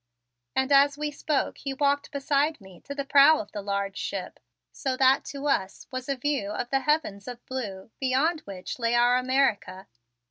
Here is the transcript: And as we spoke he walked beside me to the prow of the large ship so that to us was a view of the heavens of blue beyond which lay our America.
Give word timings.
And 0.55 0.71
as 0.71 0.97
we 0.97 1.11
spoke 1.11 1.59
he 1.59 1.75
walked 1.75 2.09
beside 2.11 2.59
me 2.59 2.81
to 2.85 2.95
the 2.95 3.05
prow 3.05 3.37
of 3.39 3.51
the 3.51 3.61
large 3.61 3.97
ship 3.97 4.39
so 4.71 4.97
that 4.97 5.23
to 5.25 5.45
us 5.47 5.85
was 5.91 6.09
a 6.09 6.15
view 6.15 6.49
of 6.49 6.71
the 6.71 6.79
heavens 6.79 7.27
of 7.27 7.45
blue 7.45 7.91
beyond 7.99 8.39
which 8.45 8.79
lay 8.79 8.95
our 8.95 9.15
America. 9.17 9.85